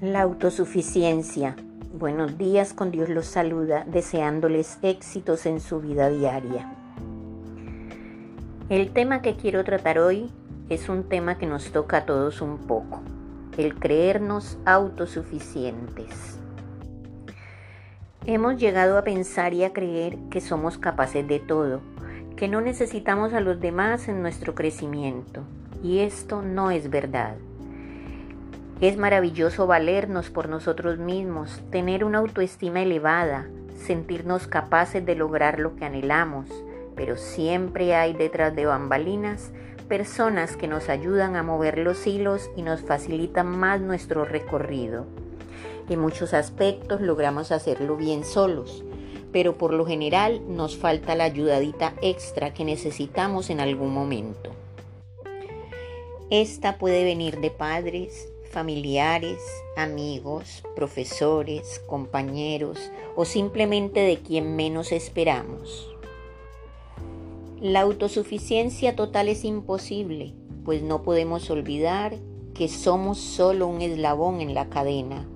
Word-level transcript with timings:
La 0.00 0.22
autosuficiencia. 0.22 1.56
Buenos 1.92 2.38
días, 2.38 2.72
con 2.72 2.92
Dios 2.92 3.08
los 3.08 3.26
saluda, 3.26 3.84
deseándoles 3.84 4.78
éxitos 4.82 5.44
en 5.44 5.58
su 5.58 5.80
vida 5.80 6.08
diaria. 6.08 6.72
El 8.68 8.92
tema 8.92 9.22
que 9.22 9.34
quiero 9.34 9.64
tratar 9.64 9.98
hoy 9.98 10.30
es 10.68 10.88
un 10.88 11.02
tema 11.08 11.36
que 11.36 11.46
nos 11.46 11.72
toca 11.72 11.96
a 11.96 12.06
todos 12.06 12.40
un 12.42 12.58
poco, 12.58 13.00
el 13.56 13.74
creernos 13.74 14.56
autosuficientes. 14.66 16.38
Hemos 18.24 18.56
llegado 18.56 18.98
a 18.98 19.02
pensar 19.02 19.52
y 19.52 19.64
a 19.64 19.72
creer 19.72 20.16
que 20.30 20.40
somos 20.40 20.78
capaces 20.78 21.26
de 21.26 21.40
todo, 21.40 21.80
que 22.36 22.46
no 22.46 22.60
necesitamos 22.60 23.32
a 23.32 23.40
los 23.40 23.58
demás 23.58 24.06
en 24.06 24.22
nuestro 24.22 24.54
crecimiento, 24.54 25.42
y 25.82 25.98
esto 25.98 26.40
no 26.40 26.70
es 26.70 26.88
verdad. 26.88 27.34
Es 28.80 28.96
maravilloso 28.96 29.66
valernos 29.66 30.30
por 30.30 30.48
nosotros 30.48 30.98
mismos, 30.98 31.60
tener 31.72 32.04
una 32.04 32.18
autoestima 32.18 32.80
elevada, 32.80 33.48
sentirnos 33.76 34.46
capaces 34.46 35.04
de 35.04 35.16
lograr 35.16 35.58
lo 35.58 35.74
que 35.74 35.84
anhelamos, 35.84 36.46
pero 36.94 37.16
siempre 37.16 37.96
hay 37.96 38.12
detrás 38.12 38.54
de 38.54 38.66
bambalinas 38.66 39.50
personas 39.88 40.56
que 40.56 40.68
nos 40.68 40.88
ayudan 40.90 41.34
a 41.34 41.42
mover 41.42 41.78
los 41.78 42.06
hilos 42.06 42.50
y 42.54 42.62
nos 42.62 42.82
facilitan 42.82 43.48
más 43.48 43.80
nuestro 43.80 44.24
recorrido. 44.24 45.06
En 45.88 45.98
muchos 45.98 46.32
aspectos 46.32 47.00
logramos 47.00 47.50
hacerlo 47.50 47.96
bien 47.96 48.22
solos, 48.22 48.84
pero 49.32 49.58
por 49.58 49.72
lo 49.72 49.86
general 49.86 50.40
nos 50.46 50.76
falta 50.76 51.16
la 51.16 51.24
ayudadita 51.24 51.94
extra 52.00 52.54
que 52.54 52.64
necesitamos 52.64 53.50
en 53.50 53.58
algún 53.58 53.92
momento. 53.92 54.52
Esta 56.30 56.78
puede 56.78 57.02
venir 57.02 57.40
de 57.40 57.50
padres, 57.50 58.28
familiares, 58.50 59.38
amigos, 59.76 60.62
profesores, 60.74 61.80
compañeros 61.86 62.90
o 63.16 63.24
simplemente 63.24 64.00
de 64.00 64.18
quien 64.18 64.56
menos 64.56 64.92
esperamos. 64.92 65.88
La 67.60 67.80
autosuficiencia 67.80 68.94
total 68.96 69.28
es 69.28 69.44
imposible, 69.44 70.32
pues 70.64 70.82
no 70.82 71.02
podemos 71.02 71.50
olvidar 71.50 72.16
que 72.54 72.68
somos 72.68 73.18
solo 73.18 73.66
un 73.66 73.82
eslabón 73.82 74.40
en 74.40 74.54
la 74.54 74.68
cadena, 74.68 75.26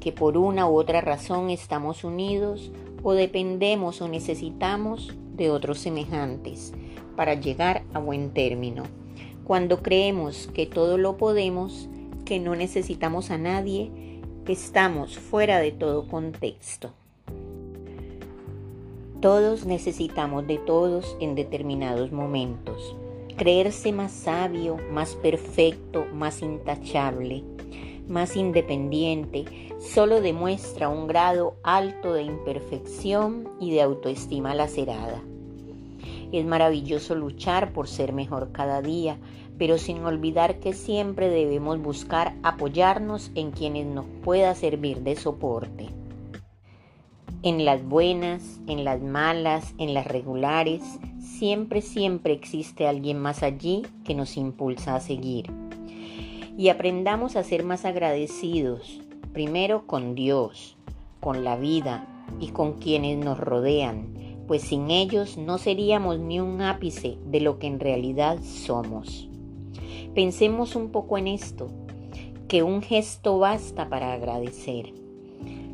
que 0.00 0.12
por 0.12 0.36
una 0.36 0.68
u 0.68 0.78
otra 0.78 1.00
razón 1.00 1.50
estamos 1.50 2.04
unidos 2.04 2.70
o 3.02 3.12
dependemos 3.12 4.00
o 4.00 4.08
necesitamos 4.08 5.14
de 5.36 5.50
otros 5.50 5.78
semejantes 5.78 6.72
para 7.16 7.34
llegar 7.34 7.84
a 7.92 7.98
buen 7.98 8.32
término. 8.32 8.84
Cuando 9.44 9.82
creemos 9.82 10.48
que 10.54 10.66
todo 10.66 10.96
lo 10.96 11.16
podemos, 11.16 11.88
que 12.24 12.38
no 12.38 12.54
necesitamos 12.54 13.30
a 13.30 13.38
nadie, 13.38 13.90
estamos 14.46 15.18
fuera 15.18 15.58
de 15.58 15.72
todo 15.72 16.08
contexto. 16.08 16.92
Todos 19.20 19.64
necesitamos 19.64 20.46
de 20.46 20.58
todos 20.58 21.16
en 21.20 21.34
determinados 21.34 22.12
momentos. 22.12 22.96
Creerse 23.36 23.92
más 23.92 24.12
sabio, 24.12 24.76
más 24.92 25.14
perfecto, 25.14 26.06
más 26.12 26.42
intachable, 26.42 27.42
más 28.06 28.36
independiente, 28.36 29.44
solo 29.80 30.20
demuestra 30.20 30.88
un 30.88 31.06
grado 31.06 31.56
alto 31.62 32.12
de 32.12 32.22
imperfección 32.22 33.48
y 33.60 33.72
de 33.72 33.82
autoestima 33.82 34.54
lacerada. 34.54 35.22
Es 36.34 36.44
maravilloso 36.44 37.14
luchar 37.14 37.72
por 37.72 37.86
ser 37.86 38.12
mejor 38.12 38.50
cada 38.50 38.82
día, 38.82 39.18
pero 39.56 39.78
sin 39.78 39.98
olvidar 40.04 40.58
que 40.58 40.72
siempre 40.72 41.28
debemos 41.28 41.80
buscar 41.80 42.34
apoyarnos 42.42 43.30
en 43.36 43.52
quienes 43.52 43.86
nos 43.86 44.04
pueda 44.24 44.52
servir 44.56 45.02
de 45.02 45.14
soporte. 45.14 45.90
En 47.44 47.64
las 47.64 47.84
buenas, 47.84 48.60
en 48.66 48.82
las 48.82 49.00
malas, 49.00 49.76
en 49.78 49.94
las 49.94 50.08
regulares, 50.08 50.82
siempre, 51.20 51.82
siempre 51.82 52.32
existe 52.32 52.88
alguien 52.88 53.20
más 53.20 53.44
allí 53.44 53.82
que 54.04 54.16
nos 54.16 54.36
impulsa 54.36 54.96
a 54.96 55.00
seguir. 55.00 55.52
Y 56.58 56.68
aprendamos 56.68 57.36
a 57.36 57.44
ser 57.44 57.62
más 57.62 57.84
agradecidos, 57.84 59.00
primero 59.32 59.86
con 59.86 60.16
Dios, 60.16 60.76
con 61.20 61.44
la 61.44 61.54
vida 61.54 62.26
y 62.40 62.48
con 62.48 62.72
quienes 62.80 63.18
nos 63.18 63.38
rodean, 63.38 64.23
pues 64.46 64.62
sin 64.62 64.90
ellos 64.90 65.38
no 65.38 65.58
seríamos 65.58 66.18
ni 66.18 66.40
un 66.40 66.60
ápice 66.60 67.18
de 67.26 67.40
lo 67.40 67.58
que 67.58 67.66
en 67.66 67.80
realidad 67.80 68.38
somos. 68.42 69.28
Pensemos 70.14 70.76
un 70.76 70.90
poco 70.90 71.18
en 71.18 71.28
esto, 71.28 71.68
que 72.48 72.62
un 72.62 72.82
gesto 72.82 73.38
basta 73.38 73.88
para 73.88 74.12
agradecer. 74.12 74.92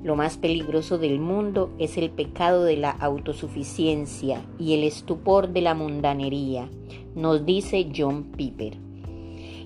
Lo 0.02 0.16
más 0.16 0.38
peligroso 0.38 0.96
del 0.96 1.20
mundo 1.20 1.70
es 1.78 1.98
el 1.98 2.10
pecado 2.10 2.64
de 2.64 2.78
la 2.78 2.90
autosuficiencia 2.90 4.40
y 4.58 4.72
el 4.72 4.84
estupor 4.84 5.50
de 5.50 5.60
la 5.60 5.74
mundanería, 5.74 6.70
nos 7.14 7.44
dice 7.44 7.90
John 7.94 8.24
Piper. 8.36 8.78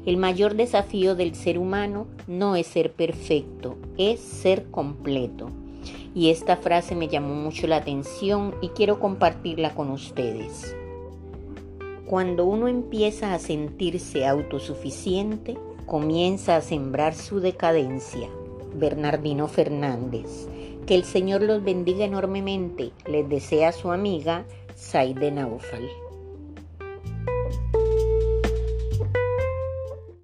El 0.06 0.16
mayor 0.16 0.54
desafío 0.54 1.14
del 1.14 1.34
ser 1.34 1.59
humano 1.59 2.09
no 2.26 2.56
es 2.56 2.66
ser 2.66 2.93
perfecto, 2.93 3.76
es 3.97 4.20
ser 4.20 4.70
completo. 4.70 5.50
Y 6.14 6.30
esta 6.30 6.56
frase 6.56 6.94
me 6.94 7.08
llamó 7.08 7.34
mucho 7.34 7.66
la 7.66 7.76
atención 7.76 8.54
y 8.60 8.69
quiero 8.69 9.00
compartirla 9.00 9.75
con 9.75 9.91
ustedes. 9.91 10.75
Cuando 12.06 12.44
uno 12.44 12.69
empieza 12.69 13.34
a 13.34 13.38
sentirse 13.38 14.26
autosuficiente, 14.26 15.58
comienza 15.86 16.56
a 16.56 16.60
sembrar 16.60 17.14
su 17.14 17.41
decadencia. 17.41 18.28
Bernardino 18.75 19.48
Fernández. 19.48 20.48
Que 20.86 20.94
el 20.94 21.04
Señor 21.04 21.42
los 21.42 21.64
bendiga 21.64 22.04
enormemente. 22.04 22.92
Les 23.06 23.28
desea 23.28 23.72
su 23.72 23.91
amiga 23.91 24.44
Saide 24.75 25.31
Naufal. 25.31 25.88